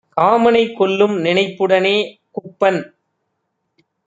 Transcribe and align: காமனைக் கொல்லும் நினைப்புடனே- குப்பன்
காமனைக் 0.17 0.73
கொல்லும் 0.77 1.13
நினைப்புடனே- 1.17 1.95
குப்பன் 2.35 2.81